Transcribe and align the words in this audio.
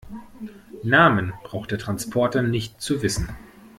Namen 0.81 1.31
braucht 1.43 1.69
der 1.69 1.77
Transporter 1.77 2.41
nicht 2.41 2.81
zu 2.81 3.03
wissen. 3.03 3.29